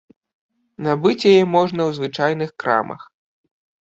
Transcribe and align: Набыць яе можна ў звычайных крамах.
Набыць 0.87 1.27
яе 1.31 1.43
можна 1.55 1.81
ў 1.89 1.91
звычайных 1.99 2.49
крамах. 2.65 3.01